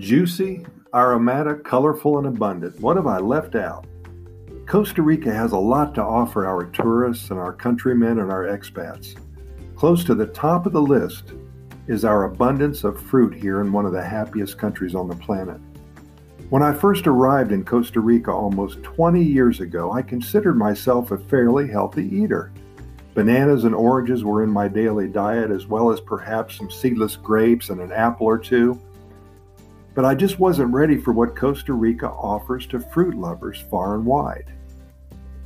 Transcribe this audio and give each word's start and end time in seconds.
Juicy, 0.00 0.64
aromatic, 0.94 1.62
colorful, 1.62 2.16
and 2.16 2.26
abundant. 2.26 2.80
What 2.80 2.96
have 2.96 3.06
I 3.06 3.18
left 3.18 3.54
out? 3.54 3.86
Costa 4.66 5.02
Rica 5.02 5.30
has 5.30 5.52
a 5.52 5.58
lot 5.58 5.94
to 5.94 6.02
offer 6.02 6.46
our 6.46 6.64
tourists 6.64 7.30
and 7.30 7.38
our 7.38 7.52
countrymen 7.52 8.18
and 8.18 8.32
our 8.32 8.44
expats. 8.44 9.14
Close 9.76 10.02
to 10.04 10.14
the 10.14 10.28
top 10.28 10.64
of 10.64 10.72
the 10.72 10.80
list 10.80 11.34
is 11.86 12.06
our 12.06 12.24
abundance 12.24 12.82
of 12.82 12.98
fruit 12.98 13.34
here 13.34 13.60
in 13.60 13.72
one 13.72 13.84
of 13.84 13.92
the 13.92 14.02
happiest 14.02 14.56
countries 14.56 14.94
on 14.94 15.06
the 15.06 15.16
planet. 15.16 15.60
When 16.48 16.62
I 16.62 16.72
first 16.72 17.06
arrived 17.06 17.52
in 17.52 17.62
Costa 17.62 18.00
Rica 18.00 18.32
almost 18.32 18.82
20 18.82 19.22
years 19.22 19.60
ago, 19.60 19.92
I 19.92 20.00
considered 20.00 20.56
myself 20.56 21.10
a 21.10 21.18
fairly 21.18 21.68
healthy 21.68 22.08
eater. 22.08 22.52
Bananas 23.12 23.64
and 23.64 23.74
oranges 23.74 24.24
were 24.24 24.44
in 24.44 24.50
my 24.50 24.66
daily 24.66 25.08
diet, 25.08 25.50
as 25.50 25.66
well 25.66 25.92
as 25.92 26.00
perhaps 26.00 26.56
some 26.56 26.70
seedless 26.70 27.16
grapes 27.16 27.68
and 27.68 27.82
an 27.82 27.92
apple 27.92 28.26
or 28.26 28.38
two. 28.38 28.80
But 29.94 30.04
I 30.04 30.14
just 30.14 30.38
wasn't 30.38 30.72
ready 30.72 30.96
for 30.96 31.12
what 31.12 31.36
Costa 31.36 31.72
Rica 31.72 32.08
offers 32.08 32.66
to 32.68 32.80
fruit 32.80 33.14
lovers 33.14 33.64
far 33.70 33.94
and 33.94 34.06
wide. 34.06 34.52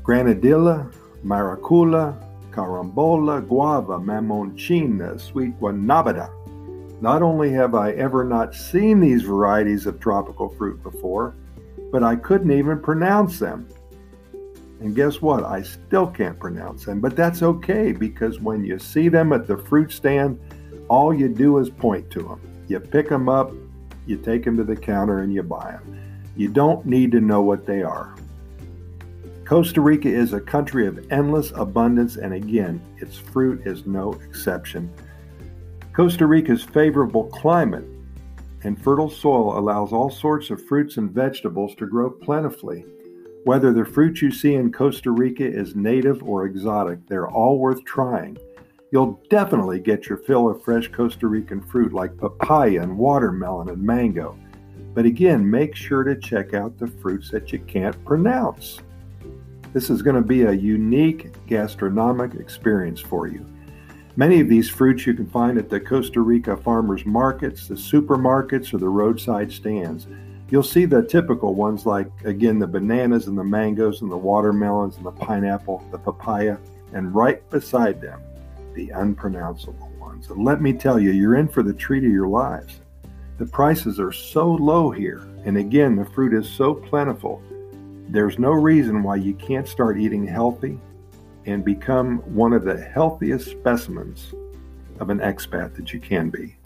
Granadilla, 0.03 0.93
maracula, 1.25 2.15
carambola, 2.51 3.47
guava, 3.47 3.99
mamonchina, 3.99 5.19
sweet 5.21 5.59
guanabana. 5.59 6.31
Not 7.01 7.23
only 7.23 7.51
have 7.53 7.75
I 7.75 7.93
ever 7.93 8.25
not 8.25 8.55
seen 8.55 9.01
these 9.01 9.23
varieties 9.23 9.87
of 9.87 9.99
tropical 9.99 10.51
fruit 10.51 10.83
before, 10.83 11.35
but 11.91 12.03
I 12.03 12.17
couldn't 12.17 12.53
even 12.53 12.81
pronounce 12.81 13.39
them. 13.39 13.69
And 14.81 14.95
guess 14.95 15.23
what? 15.23 15.45
I 15.45 15.63
still 15.63 16.07
can't 16.07 16.39
pronounce 16.39 16.85
them, 16.85 17.01
but 17.01 17.17
that's 17.17 17.43
okay 17.43 17.93
because 17.93 18.41
when 18.41 18.65
you 18.65 18.79
see 18.79 19.09
them 19.09 19.33
at 19.33 19.47
the 19.47 19.57
fruit 19.57 19.91
stand, 19.91 20.39
all 20.89 21.15
you 21.15 21.29
do 21.29 21.59
is 21.59 21.71
point 21.71 22.11
to 22.11 22.23
them. 22.23 22.41
You 22.69 22.81
pick 22.81 23.09
them 23.09 23.29
up, 23.29 23.53
you 24.07 24.17
take 24.17 24.45
them 24.45 24.57
to 24.57 24.65
the 24.65 24.77
counter, 24.77 25.21
and 25.21 25.33
you 25.33 25.43
buy 25.43 25.73
them. 25.73 26.01
You 26.37 26.49
don't 26.49 26.85
need 26.85 27.13
to 27.13 27.21
know 27.21 27.43
what 27.43 27.67
they 27.67 27.83
are. 27.83 28.15
Costa 29.45 29.81
Rica 29.81 30.09
is 30.09 30.33
a 30.33 30.41
country 30.41 30.87
of 30.87 31.07
endless 31.13 31.53
abundance, 31.55 32.17
and 32.17 32.33
again, 32.33 32.81
its 32.97 33.17
fruit 33.17 33.67
is 33.67 33.87
no 33.87 34.15
exception. 34.15 34.91
Costa 35.93 36.27
Rica's 36.27 36.65
favorable 36.65 37.25
climate 37.25 37.85
and 38.63 38.83
fertile 38.83 39.11
soil 39.11 39.59
allows 39.59 39.93
all 39.93 40.11
sorts 40.11 40.51
of 40.51 40.65
fruits 40.65 40.97
and 40.97 41.11
vegetables 41.11 41.75
to 41.77 41.87
grow 41.87 42.11
plentifully. 42.11 42.87
Whether 43.45 43.73
the 43.75 43.85
fruit 43.85 44.23
you 44.23 44.31
see 44.31 44.55
in 44.55 44.73
Costa 44.73 45.11
Rica 45.11 45.45
is 45.45 45.77
native 45.77 46.23
or 46.23 46.47
exotic, 46.47 47.07
they're 47.07 47.29
all 47.29 47.59
worth 47.59 47.85
trying. 47.85 48.39
You'll 48.95 49.21
definitely 49.29 49.81
get 49.81 50.07
your 50.09 50.19
fill 50.19 50.49
of 50.49 50.63
fresh 50.63 50.87
Costa 50.87 51.27
Rican 51.27 51.61
fruit 51.61 51.93
like 51.93 52.17
papaya 52.17 52.81
and 52.81 52.97
watermelon 52.97 53.71
and 53.71 53.83
mango. 53.83 54.39
But 54.95 55.05
again, 55.05 55.51
make 55.51 55.75
sure 55.75 56.05
to 56.05 56.15
check 56.15 56.55
out 56.55 56.79
the 56.79 56.87
fruits 56.87 57.29
that 57.33 57.53
you 57.53 57.59
can't 57.59 58.05
pronounce. 58.05 58.79
This 59.73 59.91
is 59.91 60.01
going 60.01 60.15
to 60.15 60.23
be 60.23 60.43
a 60.43 60.53
unique 60.53 61.45
gastronomic 61.49 62.35
experience 62.35 63.01
for 63.01 63.27
you. 63.27 63.45
Many 64.15 64.39
of 64.39 64.49
these 64.49 64.71
fruits 64.71 65.09
you 65.09 65.15
can 65.15 65.29
find 65.29 65.59
at 65.59 65.69
the 65.69 65.81
Costa 65.81 66.21
Rica 66.21 66.57
farmers 66.57 67.05
markets, 67.05 67.67
the 67.67 67.75
supermarkets, 67.75 68.73
or 68.73 68.79
the 68.79 68.89
roadside 68.89 69.51
stands. 69.51 70.07
You'll 70.51 70.63
see 70.63 70.85
the 70.85 71.03
typical 71.03 71.55
ones 71.55 71.85
like, 71.85 72.13
again, 72.23 72.61
the 72.61 72.69
bananas 72.69 73.27
and 73.27 73.37
the 73.37 73.43
mangoes 73.43 74.03
and 74.03 74.13
the 74.13 74.17
watermelons 74.17 74.99
and 74.99 75.05
the 75.05 75.11
pineapple, 75.11 75.83
the 75.91 75.99
papaya, 75.99 76.59
and 76.93 77.13
right 77.13 77.51
beside 77.51 78.01
them, 78.01 78.21
the 78.75 78.91
unpronounceable 78.91 79.91
ones. 79.99 80.29
And 80.31 80.45
let 80.45 80.61
me 80.61 80.73
tell 80.73 80.99
you, 80.99 81.11
you're 81.11 81.37
in 81.37 81.49
for 81.49 81.63
the 81.63 81.73
treat 81.73 82.05
of 82.05 82.11
your 82.11 82.29
lives. 82.29 82.81
The 83.39 83.47
prices 83.47 83.99
are 83.99 84.13
so 84.13 84.53
low 84.53 84.91
here, 84.91 85.27
and 85.45 85.57
again, 85.57 85.97
the 85.97 86.05
fruit 86.05 86.35
is 86.35 86.49
so 86.49 86.75
plentiful. 86.75 87.43
There's 88.09 88.39
no 88.39 88.53
reason 88.53 89.03
why 89.03 89.17
you 89.17 89.35
can't 89.35 89.67
start 89.67 89.99
eating 89.99 90.27
healthy 90.27 90.79
and 91.47 91.65
become 91.65 92.19
one 92.35 92.53
of 92.53 92.65
the 92.65 92.81
healthiest 92.81 93.51
specimens 93.51 94.33
of 95.01 95.11
an 95.11 95.19
expat 95.19 95.75
that 95.75 95.93
you 95.93 96.01
can 96.01 96.31
be. 96.31 96.57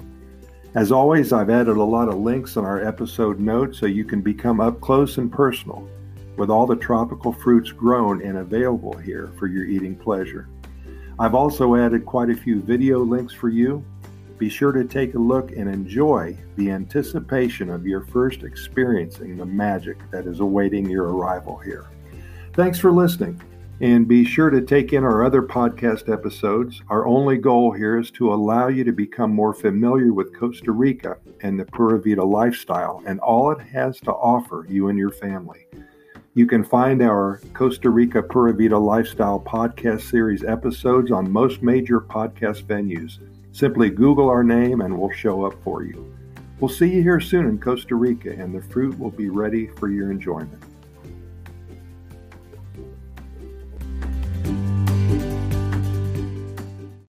As 0.74 0.92
always, 0.92 1.32
I've 1.32 1.50
added 1.50 1.76
a 1.76 1.82
lot 1.82 2.08
of 2.08 2.16
links 2.16 2.56
on 2.56 2.64
our 2.64 2.84
episode 2.84 3.40
notes 3.40 3.78
so 3.78 3.86
you 3.86 4.04
can 4.04 4.20
become 4.20 4.60
up 4.60 4.80
close 4.80 5.16
and 5.16 5.32
personal 5.32 5.88
with 6.36 6.50
all 6.50 6.66
the 6.66 6.76
tropical 6.76 7.32
fruits 7.32 7.72
grown 7.72 8.22
and 8.22 8.38
available 8.38 8.96
here 8.96 9.32
for 9.38 9.46
your 9.46 9.64
eating 9.64 9.96
pleasure. 9.96 10.48
I've 11.20 11.34
also 11.34 11.74
added 11.74 12.06
quite 12.06 12.30
a 12.30 12.36
few 12.36 12.60
video 12.60 13.00
links 13.00 13.34
for 13.34 13.48
you. 13.48 13.84
Be 14.38 14.48
sure 14.48 14.70
to 14.70 14.84
take 14.84 15.14
a 15.14 15.18
look 15.18 15.50
and 15.50 15.68
enjoy 15.68 16.38
the 16.54 16.70
anticipation 16.70 17.70
of 17.70 17.84
your 17.84 18.02
first 18.02 18.44
experiencing 18.44 19.36
the 19.36 19.44
magic 19.44 19.98
that 20.12 20.28
is 20.28 20.38
awaiting 20.38 20.88
your 20.88 21.08
arrival 21.08 21.56
here. 21.56 21.90
Thanks 22.54 22.78
for 22.78 22.92
listening. 22.92 23.42
And 23.80 24.06
be 24.06 24.24
sure 24.24 24.48
to 24.50 24.60
take 24.60 24.92
in 24.92 25.02
our 25.02 25.24
other 25.24 25.42
podcast 25.42 26.12
episodes. 26.12 26.82
Our 26.88 27.04
only 27.06 27.36
goal 27.36 27.72
here 27.72 27.98
is 27.98 28.12
to 28.12 28.32
allow 28.32 28.68
you 28.68 28.84
to 28.84 28.92
become 28.92 29.32
more 29.32 29.54
familiar 29.54 30.12
with 30.12 30.36
Costa 30.36 30.70
Rica 30.70 31.16
and 31.42 31.58
the 31.58 31.64
Pura 31.64 32.00
Vida 32.00 32.24
lifestyle 32.24 33.02
and 33.06 33.18
all 33.20 33.50
it 33.50 33.60
has 33.60 34.00
to 34.02 34.12
offer 34.12 34.66
you 34.68 34.88
and 34.88 34.98
your 34.98 35.10
family. 35.10 35.66
You 36.38 36.46
can 36.46 36.62
find 36.62 37.02
our 37.02 37.40
Costa 37.52 37.90
Rica 37.90 38.22
Pura 38.22 38.54
Vida 38.54 38.78
Lifestyle 38.78 39.40
podcast 39.40 40.02
series 40.02 40.44
episodes 40.44 41.10
on 41.10 41.28
most 41.28 41.64
major 41.64 42.00
podcast 42.00 42.62
venues. 42.62 43.18
Simply 43.50 43.90
Google 43.90 44.30
our 44.30 44.44
name 44.44 44.82
and 44.82 44.96
we'll 44.96 45.10
show 45.10 45.44
up 45.44 45.54
for 45.64 45.82
you. 45.82 46.14
We'll 46.60 46.68
see 46.68 46.90
you 46.94 47.02
here 47.02 47.18
soon 47.18 47.46
in 47.46 47.58
Costa 47.58 47.96
Rica, 47.96 48.30
and 48.30 48.54
the 48.54 48.62
fruit 48.62 48.96
will 49.00 49.10
be 49.10 49.30
ready 49.30 49.66
for 49.66 49.88
your 49.88 50.12
enjoyment. 50.12 50.62